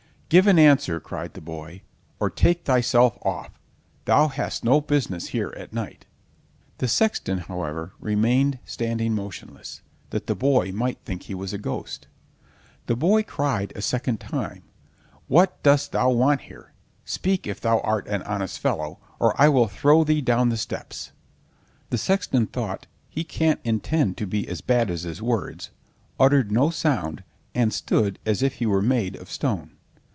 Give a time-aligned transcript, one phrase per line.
[0.31, 1.81] "Give an answer," cried the boy,
[2.17, 3.59] "or take thyself off;
[4.05, 6.05] thou hast no business here at night."
[6.77, 12.07] The sexton, however, remained standing motionless, that the boy might think he was a ghost.
[12.85, 14.63] The boy cried a second time:
[15.27, 20.05] "What dost thou want here?—speak if thou art an honest fellow, or I will throw
[20.05, 21.11] thee down the steps!"
[21.89, 25.71] The sexton thought, "He can't intend to be as bad as his words,"
[26.17, 29.71] uttered no sound and stood as if he were made of stone.